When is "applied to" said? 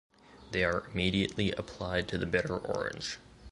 1.51-2.17